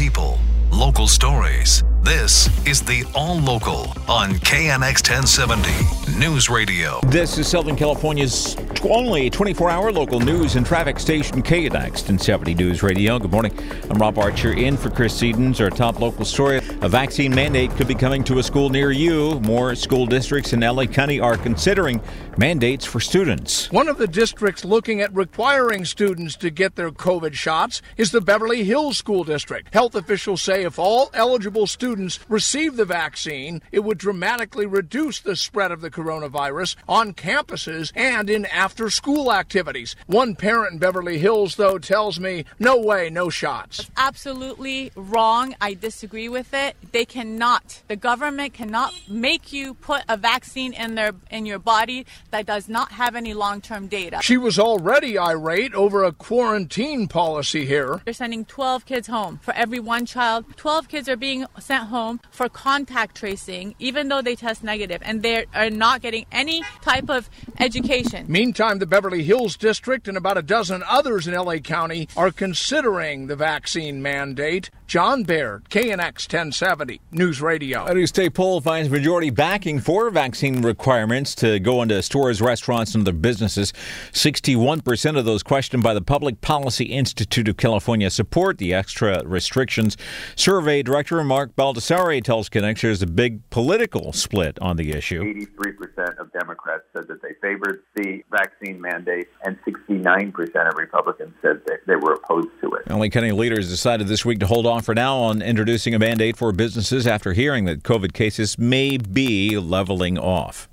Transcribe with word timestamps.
people, 0.00 0.38
local 0.72 1.06
stories. 1.06 1.84
This 2.02 2.48
is 2.66 2.80
the 2.80 3.04
All 3.14 3.38
Local 3.38 3.92
on 4.08 4.30
KNX 4.30 5.06
1070 5.06 6.18
News 6.18 6.48
Radio. 6.48 7.00
This 7.08 7.36
is 7.36 7.46
Southern 7.46 7.76
California's 7.76 8.56
only 8.84 9.30
24 9.30 9.70
hour 9.70 9.92
local 9.92 10.20
news 10.20 10.56
and 10.56 10.64
traffic 10.64 10.98
station, 10.98 11.42
KNX 11.42 11.90
1070 11.90 12.54
News 12.54 12.82
Radio. 12.82 13.18
Good 13.18 13.30
morning. 13.30 13.56
I'm 13.90 13.98
Rob 13.98 14.18
Archer 14.18 14.52
in 14.52 14.76
for 14.76 14.90
Chris 14.90 15.20
Sedens. 15.20 15.60
Our 15.60 15.70
top 15.70 16.00
local 16.00 16.24
story 16.24 16.58
a 16.80 16.88
vaccine 16.88 17.34
mandate 17.34 17.70
could 17.72 17.88
be 17.88 17.94
coming 17.94 18.24
to 18.24 18.38
a 18.38 18.42
school 18.42 18.70
near 18.70 18.90
you. 18.90 19.40
More 19.40 19.74
school 19.74 20.06
districts 20.06 20.52
in 20.52 20.60
LA 20.60 20.86
County 20.86 21.20
are 21.20 21.36
considering 21.36 22.00
mandates 22.38 22.84
for 22.84 23.00
students. 23.00 23.70
One 23.70 23.88
of 23.88 23.98
the 23.98 24.08
districts 24.08 24.64
looking 24.64 25.00
at 25.00 25.14
requiring 25.14 25.84
students 25.84 26.36
to 26.36 26.50
get 26.50 26.76
their 26.76 26.90
COVID 26.90 27.34
shots 27.34 27.82
is 27.96 28.10
the 28.10 28.20
Beverly 28.20 28.64
Hills 28.64 28.96
School 28.96 29.24
District. 29.24 29.72
Health 29.74 29.94
officials 29.94 30.42
say 30.42 30.64
if 30.64 30.78
all 30.78 31.10
eligible 31.12 31.66
students 31.66 31.90
students 31.90 32.20
receive 32.28 32.76
the 32.76 32.84
vaccine, 32.84 33.60
it 33.72 33.80
would 33.80 33.98
dramatically 33.98 34.64
reduce 34.64 35.18
the 35.18 35.34
spread 35.34 35.72
of 35.72 35.80
the 35.80 35.90
coronavirus 35.90 36.76
on 36.88 37.12
campuses 37.12 37.92
and 37.96 38.30
in 38.30 38.46
after 38.46 38.69
school 38.90 39.32
activities. 39.32 39.96
One 40.06 40.36
parent 40.36 40.74
in 40.74 40.78
Beverly 40.78 41.18
Hills, 41.18 41.56
though, 41.56 41.78
tells 41.78 42.20
me, 42.20 42.44
no 42.58 42.78
way, 42.78 43.10
no 43.10 43.28
shots. 43.30 43.80
It's 43.80 43.90
absolutely 43.96 44.92
wrong. 44.94 45.56
I 45.60 45.74
disagree 45.74 46.28
with 46.28 46.54
it. 46.54 46.76
They 46.92 47.04
cannot, 47.04 47.82
the 47.88 47.96
government 47.96 48.54
cannot 48.54 48.94
make 49.08 49.52
you 49.52 49.74
put 49.74 50.04
a 50.08 50.16
vaccine 50.16 50.72
in 50.72 50.94
their 50.94 51.12
in 51.30 51.46
your 51.46 51.58
body 51.58 52.06
that 52.30 52.46
does 52.46 52.68
not 52.68 52.92
have 52.92 53.16
any 53.16 53.34
long-term 53.34 53.88
data. 53.88 54.20
She 54.22 54.36
was 54.36 54.58
already 54.58 55.18
irate 55.18 55.74
over 55.74 56.04
a 56.04 56.12
quarantine 56.12 57.08
policy 57.08 57.66
here. 57.66 58.00
They're 58.04 58.14
sending 58.14 58.44
12 58.44 58.86
kids 58.86 59.08
home 59.08 59.40
for 59.42 59.52
every 59.54 59.80
one 59.80 60.06
child. 60.06 60.44
12 60.56 60.88
kids 60.88 61.08
are 61.08 61.16
being 61.16 61.46
sent 61.58 61.80
sent 61.80 61.90
home 61.90 62.20
for 62.30 62.48
contact 62.48 63.16
tracing, 63.16 63.74
even 63.78 64.08
though 64.08 64.22
they 64.22 64.36
test 64.36 64.62
negative, 64.62 65.00
and 65.04 65.22
they 65.22 65.46
are 65.54 65.70
not 65.70 66.02
getting 66.02 66.26
any 66.32 66.62
type 66.82 67.08
of 67.08 67.30
education. 67.58 68.26
Meantime, 68.28 68.59
the 68.60 68.86
Beverly 68.86 69.22
Hills 69.22 69.56
District 69.56 70.06
and 70.06 70.18
about 70.18 70.36
a 70.36 70.42
dozen 70.42 70.82
others 70.86 71.26
in 71.26 71.32
LA 71.32 71.56
County 71.56 72.06
are 72.14 72.30
considering 72.30 73.26
the 73.26 73.34
vaccine 73.34 74.02
mandate. 74.02 74.68
John 74.86 75.22
Baird, 75.22 75.70
KNX 75.70 76.28
1070 76.28 77.00
News 77.10 77.40
Radio. 77.40 77.86
A 77.86 77.94
new 77.94 78.06
state 78.06 78.34
poll 78.34 78.60
finds 78.60 78.90
majority 78.90 79.30
backing 79.30 79.80
for 79.80 80.10
vaccine 80.10 80.60
requirements 80.60 81.34
to 81.36 81.58
go 81.58 81.80
into 81.80 82.02
stores, 82.02 82.42
restaurants, 82.42 82.94
and 82.94 83.02
other 83.02 83.16
businesses. 83.16 83.72
61% 84.12 85.16
of 85.16 85.24
those 85.24 85.42
questioned 85.42 85.82
by 85.82 85.94
the 85.94 86.02
Public 86.02 86.42
Policy 86.42 86.84
Institute 86.84 87.48
of 87.48 87.56
California 87.56 88.10
support 88.10 88.58
the 88.58 88.74
extra 88.74 89.22
restrictions. 89.24 89.96
Survey 90.36 90.82
director 90.82 91.24
Mark 91.24 91.56
Baldassare 91.56 92.22
tells 92.22 92.50
KNX 92.50 92.82
there's 92.82 93.00
a 93.00 93.06
big 93.06 93.48
political 93.48 94.12
split 94.12 94.58
on 94.60 94.76
the 94.76 94.90
issue. 94.90 95.22
83% 95.22 96.18
of 96.18 96.30
Democrats 96.32 96.82
said 96.92 97.08
that 97.08 97.22
they 97.22 97.34
favored 97.40 97.84
the 97.94 98.22
vaccine 98.30 98.49
mandate, 98.80 99.28
and 99.44 99.58
69% 99.62 100.68
of 100.68 100.74
Republicans 100.76 101.34
said 101.42 101.60
that 101.66 101.78
they 101.86 101.96
were 101.96 102.14
opposed 102.14 102.48
to 102.60 102.70
it. 102.72 102.88
LA 102.90 103.08
County 103.08 103.32
leaders 103.32 103.68
decided 103.68 104.08
this 104.08 104.24
week 104.24 104.40
to 104.40 104.46
hold 104.46 104.66
off 104.66 104.84
for 104.84 104.94
now 104.94 105.16
on 105.16 105.42
introducing 105.42 105.94
a 105.94 105.98
mandate 105.98 106.36
for 106.36 106.52
businesses 106.52 107.06
after 107.06 107.32
hearing 107.32 107.64
that 107.64 107.82
COVID 107.82 108.12
cases 108.12 108.58
may 108.58 108.96
be 108.96 109.58
leveling 109.58 110.18
off. 110.18 110.68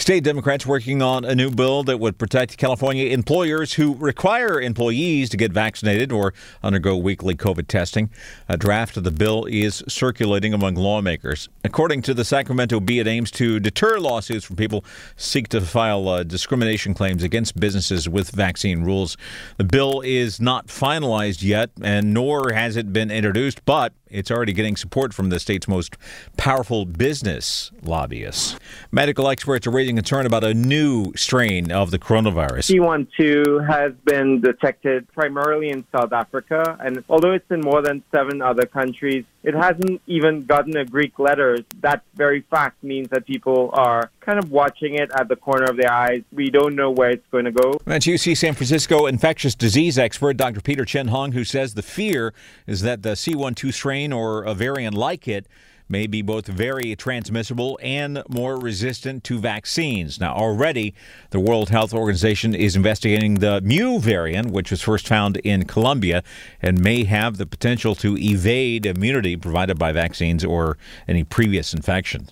State 0.00 0.24
Democrats 0.24 0.64
working 0.64 1.02
on 1.02 1.26
a 1.26 1.34
new 1.34 1.50
bill 1.50 1.82
that 1.82 2.00
would 2.00 2.16
protect 2.16 2.56
California 2.56 3.10
employers 3.10 3.74
who 3.74 3.94
require 3.96 4.58
employees 4.58 5.28
to 5.28 5.36
get 5.36 5.52
vaccinated 5.52 6.10
or 6.10 6.32
undergo 6.62 6.96
weekly 6.96 7.36
COVID 7.36 7.68
testing. 7.68 8.08
A 8.48 8.56
draft 8.56 8.96
of 8.96 9.04
the 9.04 9.10
bill 9.10 9.44
is 9.44 9.84
circulating 9.88 10.54
among 10.54 10.74
lawmakers. 10.74 11.50
According 11.64 12.00
to 12.02 12.14
the 12.14 12.24
Sacramento 12.24 12.80
Bee, 12.80 12.98
it 12.98 13.06
aims 13.06 13.30
to 13.32 13.60
deter 13.60 13.98
lawsuits 13.98 14.46
from 14.46 14.56
people 14.56 14.86
seek 15.16 15.48
to 15.48 15.60
file 15.60 16.08
uh, 16.08 16.22
discrimination 16.22 16.94
claims 16.94 17.22
against 17.22 17.60
businesses 17.60 18.08
with 18.08 18.30
vaccine 18.30 18.84
rules. 18.84 19.18
The 19.58 19.64
bill 19.64 20.00
is 20.00 20.40
not 20.40 20.68
finalized 20.68 21.42
yet, 21.42 21.72
and 21.82 22.14
nor 22.14 22.54
has 22.54 22.76
it 22.76 22.90
been 22.90 23.10
introduced, 23.10 23.62
but 23.66 23.92
it's 24.10 24.30
already 24.30 24.52
getting 24.52 24.76
support 24.76 25.14
from 25.14 25.28
the 25.28 25.38
state's 25.38 25.68
most 25.68 25.96
powerful 26.36 26.84
business 26.84 27.70
lobbyists. 27.82 28.58
Medical 28.90 29.28
experts 29.28 29.66
are 29.66 29.70
raising 29.70 29.89
concern 29.96 30.26
about 30.26 30.44
a 30.44 30.54
new 30.54 31.12
strain 31.16 31.70
of 31.70 31.90
the 31.90 31.98
coronavirus. 31.98 32.70
C12 32.70 33.66
has 33.68 33.92
been 34.04 34.40
detected 34.40 35.06
primarily 35.12 35.70
in 35.70 35.84
South 35.92 36.12
Africa, 36.12 36.76
and 36.80 37.04
although 37.08 37.32
it's 37.32 37.50
in 37.50 37.60
more 37.60 37.82
than 37.82 38.02
seven 38.12 38.42
other 38.42 38.66
countries, 38.66 39.24
it 39.42 39.54
hasn't 39.54 40.02
even 40.06 40.44
gotten 40.44 40.76
a 40.76 40.84
Greek 40.84 41.18
letter. 41.18 41.58
That 41.80 42.02
very 42.14 42.42
fact 42.42 42.82
means 42.84 43.08
that 43.08 43.26
people 43.26 43.70
are 43.72 44.10
kind 44.20 44.38
of 44.38 44.50
watching 44.50 44.94
it 44.94 45.10
at 45.14 45.28
the 45.28 45.36
corner 45.36 45.64
of 45.64 45.76
their 45.76 45.90
eyes. 45.90 46.22
We 46.32 46.50
don't 46.50 46.76
know 46.76 46.90
where 46.90 47.10
it's 47.10 47.26
going 47.30 47.46
to 47.46 47.52
go. 47.52 47.78
That's 47.84 48.06
UC 48.06 48.36
San 48.36 48.54
Francisco 48.54 49.06
infectious 49.06 49.54
disease 49.54 49.98
expert 49.98 50.36
Dr. 50.36 50.60
Peter 50.60 50.84
Chin-Hong, 50.84 51.32
who 51.32 51.44
says 51.44 51.74
the 51.74 51.82
fear 51.82 52.34
is 52.66 52.82
that 52.82 53.02
the 53.02 53.10
C12 53.10 53.72
strain 53.72 54.12
or 54.12 54.42
a 54.42 54.54
variant 54.54 54.94
like 54.94 55.26
it 55.26 55.46
may 55.90 56.06
be 56.06 56.22
both 56.22 56.46
very 56.46 56.94
transmissible 56.94 57.78
and 57.82 58.22
more 58.28 58.58
resistant 58.58 59.24
to 59.24 59.38
vaccines. 59.38 60.20
Now, 60.20 60.34
already, 60.34 60.94
the 61.30 61.40
World 61.40 61.68
Health 61.68 61.92
Organization 61.92 62.54
is 62.54 62.76
investigating 62.76 63.34
the 63.34 63.60
Mu 63.60 63.98
variant, 63.98 64.52
which 64.52 64.70
was 64.70 64.80
first 64.80 65.08
found 65.08 65.36
in 65.38 65.64
Colombia 65.64 66.22
and 66.62 66.80
may 66.80 67.04
have 67.04 67.36
the 67.36 67.46
potential 67.46 67.94
to 67.96 68.16
evade 68.16 68.86
immunity 68.86 69.36
provided 69.36 69.78
by 69.78 69.90
vaccines 69.92 70.44
or 70.44 70.78
any 71.08 71.24
previous 71.24 71.74
infections. 71.74 72.30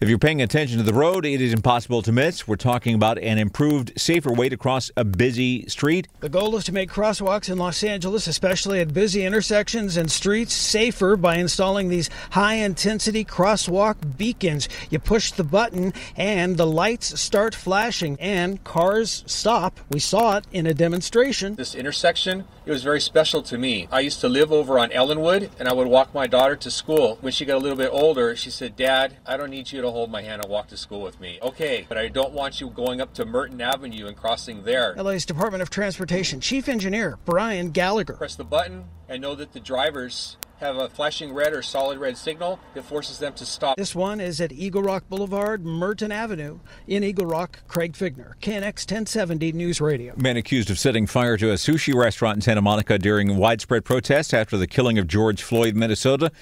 If 0.00 0.08
you're 0.08 0.18
paying 0.18 0.40
attention 0.40 0.78
to 0.78 0.84
the 0.84 0.94
road, 0.94 1.26
it 1.26 1.40
is 1.40 1.52
impossible 1.52 2.02
to 2.02 2.12
miss. 2.12 2.46
We're 2.46 2.54
talking 2.54 2.94
about 2.94 3.18
an 3.18 3.36
improved, 3.36 4.00
safer 4.00 4.32
way 4.32 4.48
to 4.48 4.56
cross 4.56 4.92
a 4.96 5.04
busy 5.04 5.66
street. 5.66 6.06
The 6.20 6.28
goal 6.28 6.54
is 6.54 6.62
to 6.66 6.72
make 6.72 6.88
crosswalks 6.88 7.50
in 7.50 7.58
Los 7.58 7.82
Angeles, 7.82 8.28
especially 8.28 8.78
at 8.78 8.94
busy 8.94 9.24
intersections 9.24 9.96
and 9.96 10.08
streets, 10.08 10.54
safer 10.54 11.16
by 11.16 11.38
installing 11.38 11.88
these 11.88 12.10
high 12.30 12.54
intensity 12.54 13.24
crosswalk 13.24 14.16
beacons. 14.16 14.68
You 14.88 15.00
push 15.00 15.32
the 15.32 15.42
button 15.42 15.92
and 16.16 16.56
the 16.56 16.66
lights 16.66 17.20
start 17.20 17.52
flashing 17.56 18.16
and 18.20 18.62
cars 18.62 19.24
stop. 19.26 19.80
We 19.90 19.98
saw 19.98 20.36
it 20.36 20.44
in 20.52 20.68
a 20.68 20.74
demonstration. 20.74 21.56
This 21.56 21.74
intersection, 21.74 22.44
it 22.64 22.70
was 22.70 22.84
very 22.84 23.00
special 23.00 23.42
to 23.42 23.58
me. 23.58 23.88
I 23.90 23.98
used 23.98 24.20
to 24.20 24.28
live 24.28 24.52
over 24.52 24.78
on 24.78 24.92
Ellenwood 24.92 25.50
and 25.58 25.66
I 25.66 25.72
would 25.72 25.88
walk 25.88 26.14
my 26.14 26.28
daughter 26.28 26.54
to 26.54 26.70
school. 26.70 27.18
When 27.20 27.32
she 27.32 27.44
got 27.44 27.56
a 27.56 27.58
little 27.58 27.76
bit 27.76 27.90
older, 27.92 28.36
she 28.36 28.50
said, 28.50 28.76
Dad, 28.76 29.16
I 29.26 29.36
don't 29.36 29.50
need 29.50 29.72
you 29.72 29.82
to 29.82 29.87
to 29.88 29.92
hold 29.92 30.10
my 30.10 30.22
hand 30.22 30.42
and 30.42 30.50
walk 30.50 30.68
to 30.68 30.76
school 30.76 31.00
with 31.00 31.18
me. 31.20 31.38
Okay, 31.42 31.86
but 31.88 31.98
I 31.98 32.08
don't 32.08 32.32
want 32.32 32.60
you 32.60 32.70
going 32.70 33.00
up 33.00 33.14
to 33.14 33.24
Merton 33.24 33.60
Avenue 33.60 34.06
and 34.06 34.16
crossing 34.16 34.62
there. 34.64 34.94
LA's 34.96 35.26
Department 35.26 35.62
of 35.62 35.70
Transportation 35.70 36.40
Chief 36.40 36.68
Engineer 36.68 37.18
Brian 37.24 37.70
Gallagher. 37.70 38.14
Press 38.14 38.36
the 38.36 38.44
button 38.44 38.84
and 39.08 39.22
know 39.22 39.34
that 39.34 39.52
the 39.52 39.60
drivers 39.60 40.36
have 40.60 40.76
a 40.76 40.88
flashing 40.88 41.32
red 41.32 41.52
or 41.52 41.62
solid 41.62 41.98
red 41.98 42.16
signal 42.16 42.58
that 42.74 42.82
forces 42.84 43.18
them 43.18 43.32
to 43.34 43.46
stop. 43.46 43.76
This 43.76 43.94
one 43.94 44.20
is 44.20 44.40
at 44.40 44.52
Eagle 44.52 44.82
Rock 44.82 45.04
Boulevard, 45.08 45.64
Merton 45.64 46.12
Avenue 46.12 46.58
in 46.86 47.04
Eagle 47.04 47.26
Rock. 47.26 47.60
Craig 47.68 47.92
Fiegener, 47.92 48.34
KNX 48.40 48.90
1070 48.90 49.52
News 49.52 49.80
Radio. 49.80 50.14
Man 50.16 50.36
accused 50.36 50.70
of 50.70 50.78
setting 50.78 51.06
fire 51.06 51.36
to 51.36 51.50
a 51.50 51.54
sushi 51.54 51.94
restaurant 51.94 52.36
in 52.36 52.40
Santa 52.40 52.62
Monica 52.62 52.98
during 52.98 53.36
widespread 53.36 53.84
protests 53.84 54.34
after 54.34 54.56
the 54.56 54.66
killing 54.66 54.98
of 54.98 55.06
George 55.06 55.42
Floyd, 55.42 55.76
Minnesota, 55.76 56.32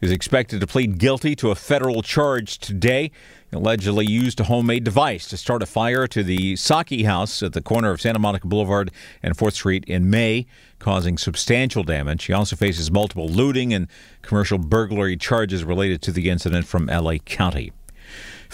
is 0.00 0.12
expected 0.12 0.60
to 0.60 0.66
plead 0.66 0.98
guilty 0.98 1.34
to 1.36 1.50
a 1.50 1.54
federal 1.54 2.02
charge 2.02 2.58
today 2.58 3.10
allegedly 3.54 4.04
used 4.06 4.40
a 4.40 4.44
homemade 4.44 4.84
device 4.84 5.26
to 5.28 5.36
start 5.36 5.62
a 5.62 5.66
fire 5.66 6.06
to 6.08 6.22
the 6.22 6.56
Saki 6.56 7.04
house 7.04 7.42
at 7.42 7.52
the 7.52 7.62
corner 7.62 7.90
of 7.90 8.00
Santa 8.00 8.18
Monica 8.18 8.46
Boulevard 8.46 8.90
and 9.22 9.36
4th 9.36 9.54
Street 9.54 9.84
in 9.86 10.10
May, 10.10 10.46
causing 10.78 11.16
substantial 11.16 11.82
damage. 11.82 12.24
He 12.24 12.32
also 12.32 12.56
faces 12.56 12.90
multiple 12.90 13.28
looting 13.28 13.72
and 13.72 13.88
commercial 14.22 14.58
burglary 14.58 15.16
charges 15.16 15.64
related 15.64 16.02
to 16.02 16.12
the 16.12 16.28
incident 16.28 16.66
from 16.66 16.86
LA 16.86 17.18
County. 17.18 17.72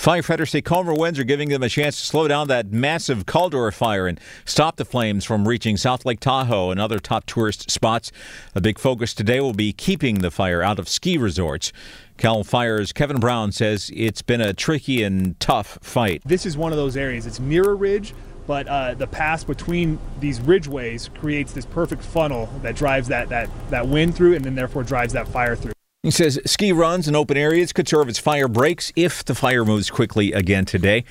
Firefighters 0.01 0.49
say 0.49 0.63
calmer 0.63 0.95
winds 0.95 1.19
are 1.19 1.25
giving 1.25 1.51
them 1.51 1.63
a 1.63 1.69
chance 1.69 2.01
to 2.01 2.07
slow 2.07 2.27
down 2.27 2.49
that 2.49 2.73
massive 2.73 3.27
Caldor 3.27 3.71
fire 3.71 4.07
and 4.07 4.19
stop 4.47 4.77
the 4.77 4.87
flames 4.87 5.27
from 5.27 5.47
reaching 5.47 5.77
South 5.77 6.07
Lake 6.07 6.21
Tahoe 6.21 6.71
and 6.71 6.81
other 6.81 6.99
top 6.99 7.27
tourist 7.27 7.71
spots. 7.71 8.11
A 8.55 8.63
big 8.63 8.79
focus 8.79 9.13
today 9.13 9.41
will 9.41 9.53
be 9.53 9.75
keeping 9.75 10.21
the 10.21 10.31
fire 10.31 10.63
out 10.63 10.79
of 10.79 10.89
ski 10.89 11.19
resorts. 11.19 11.71
Cal 12.17 12.45
Fire's 12.45 12.95
Kevin 12.95 13.21
Brown 13.21 13.53
says 13.53 13.91
it's 13.95 14.23
been 14.23 14.41
a 14.41 14.55
tricky 14.55 15.03
and 15.03 15.39
tough 15.39 15.79
fight. 15.83 16.23
This 16.25 16.47
is 16.47 16.57
one 16.57 16.73
of 16.73 16.79
those 16.79 16.97
areas. 16.97 17.27
It's 17.27 17.39
mirror 17.39 17.77
ridge, 17.77 18.15
but 18.47 18.67
uh, 18.69 18.95
the 18.95 19.07
pass 19.07 19.45
between 19.45 19.99
these 20.19 20.41
ridgeways 20.41 21.11
creates 21.19 21.53
this 21.53 21.67
perfect 21.67 22.03
funnel 22.03 22.49
that 22.63 22.75
drives 22.75 23.09
that, 23.09 23.29
that, 23.29 23.51
that 23.69 23.87
wind 23.87 24.15
through 24.15 24.35
and 24.35 24.47
then 24.47 24.55
therefore 24.55 24.83
drives 24.83 25.13
that 25.13 25.29
fire 25.29 25.57
through. 25.57 25.73
He 26.03 26.11
says 26.11 26.41
ski 26.47 26.73
runs 26.73 27.09
in 27.09 27.15
open 27.15 27.37
areas 27.37 27.75
could 27.75 27.87
serve 27.87 28.09
as 28.09 28.19
fire 28.19 28.49
breaks 28.49 28.91
if 28.97 29.23
the 29.23 29.35
fire 29.35 29.67
moves 29.67 29.91
quickly 29.91 30.33
again 30.33 30.65
today. 30.65 31.05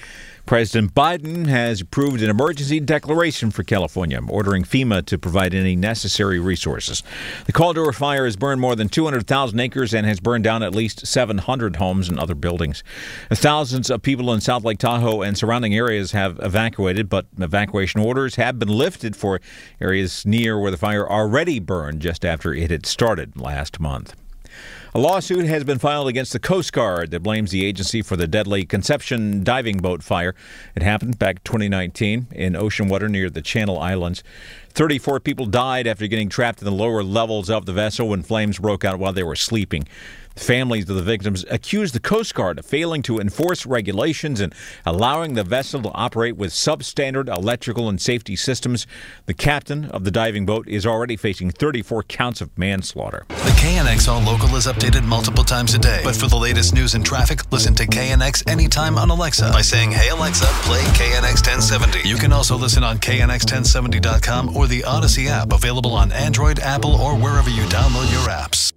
President 0.48 0.96
Biden 0.96 1.46
has 1.46 1.82
approved 1.82 2.24
an 2.24 2.30
emergency 2.32 2.80
declaration 2.80 3.52
for 3.52 3.62
California, 3.62 4.20
ordering 4.28 4.64
FEMA 4.64 5.06
to 5.06 5.20
provide 5.20 5.54
any 5.54 5.76
necessary 5.76 6.40
resources. 6.40 7.04
The 7.46 7.54
Caldor 7.54 7.94
fire 7.94 8.26
has 8.26 8.36
burned 8.36 8.62
more 8.62 8.76
than 8.76 8.90
200,000 8.90 9.60
acres 9.60 9.94
and 9.94 10.08
has 10.08 10.20
burned 10.20 10.44
down 10.44 10.64
at 10.64 10.74
least 10.74 11.06
700 11.06 11.76
homes 11.76 12.10
and 12.10 12.20
other 12.20 12.34
buildings. 12.34 12.84
Thousands 13.32 13.92
of 13.92 14.02
people 14.02 14.34
in 14.34 14.42
South 14.42 14.64
Lake 14.64 14.80
Tahoe 14.80 15.22
and 15.22 15.38
surrounding 15.38 15.76
areas 15.76 16.14
have 16.14 16.40
evacuated, 16.42 17.10
but 17.10 17.28
evacuation 17.38 18.02
orders 18.02 18.38
have 18.38 18.58
been 18.58 18.70
lifted 18.70 19.16
for 19.16 19.40
areas 19.80 20.26
near 20.26 20.60
where 20.60 20.72
the 20.72 20.78
fire 20.78 21.08
already 21.08 21.60
burned 21.60 22.02
just 22.02 22.26
after 22.26 22.56
it 22.56 22.72
had 22.72 22.88
started 22.88 23.40
last 23.40 23.80
month. 23.80 24.16
A 24.94 25.00
lawsuit 25.00 25.46
has 25.46 25.64
been 25.64 25.78
filed 25.78 26.08
against 26.08 26.34
the 26.34 26.40
Coast 26.40 26.74
Guard 26.74 27.12
that 27.12 27.22
blames 27.22 27.52
the 27.52 27.66
agency 27.66 28.02
for 28.02 28.16
the 28.16 28.28
deadly 28.28 28.66
Conception 28.66 29.44
diving 29.44 29.78
boat 29.78 30.02
fire. 30.02 30.34
It 30.76 30.82
happened 30.82 31.20
back 31.20 31.44
2019 31.44 32.28
in 32.32 32.56
ocean 32.56 32.90
water 32.90 33.08
near 33.08 33.30
the 33.30 33.42
Channel 33.42 33.78
Islands. 33.78 34.24
34 34.70 35.20
people 35.20 35.46
died 35.46 35.88
after 35.88 36.08
getting 36.08 36.30
trapped 36.30 36.60
in 36.60 36.66
the 36.66 36.72
lower 36.72 37.04
levels 37.04 37.50
of 37.50 37.66
the 37.66 37.74
vessel 37.74 38.10
when 38.10 38.24
flames 38.24 38.60
broke 38.60 38.86
out 38.86 39.00
while 39.00 39.14
they 39.14 39.24
were 39.24 39.36
sleeping. 39.36 39.88
Families 40.40 40.90
of 40.90 40.96
the 40.96 41.02
victims 41.02 41.44
accused 41.50 41.94
the 41.94 42.00
Coast 42.00 42.34
Guard 42.34 42.60
of 42.60 42.66
failing 42.66 43.02
to 43.02 43.20
enforce 43.20 43.66
regulations 43.66 44.40
and 44.40 44.56
allowing 44.86 45.34
the 45.34 45.44
vessel 45.44 45.82
to 45.82 45.90
operate 45.90 46.38
with 46.38 46.54
substandard 46.54 47.28
electrical 47.28 47.90
and 47.90 48.02
safety 48.02 48.38
systems. 48.38 48.88
The 49.26 49.34
captain 49.34 49.86
of 49.86 50.06
the 50.06 50.12
diving 50.12 50.46
boat 50.46 50.66
is 50.70 50.86
already 50.86 51.18
facing 51.18 51.52
34 51.52 52.04
counts 52.04 52.40
of 52.40 52.58
manslaughter. 52.58 53.26
The 53.28 53.36
KNX 53.60 54.08
All 54.08 54.22
Local 54.22 54.56
is 54.56 54.66
updated 54.66 55.04
multiple 55.04 55.44
times 55.44 55.74
a 55.74 55.80
day. 55.80 56.00
But 56.06 56.16
for 56.16 56.28
the 56.28 56.38
latest 56.38 56.74
news 56.74 56.96
and 56.96 57.06
traffic, 57.06 57.52
listen 57.52 57.76
to 57.76 57.86
KNX 57.86 58.50
anytime 58.50 58.98
on 58.98 59.10
Alexa 59.10 59.50
by 59.52 59.62
saying, 59.62 59.92
Hey 59.92 60.08
Alexa, 60.08 60.46
play 60.64 60.82
KNX 60.94 61.46
1070. 61.46 62.08
You 62.08 62.16
can 62.16 62.32
also 62.32 62.56
listen 62.56 62.84
on 62.84 62.98
KNX1070.com 63.00 64.56
or 64.60 64.68
the 64.68 64.82
Audacy 64.82 65.28
app 65.28 65.54
available 65.54 65.94
on 65.94 66.12
Android, 66.12 66.60
Apple, 66.60 66.94
or 66.94 67.16
wherever 67.16 67.50
you 67.50 67.64
download 67.64 68.12
your 68.12 68.28
apps. 68.30 68.74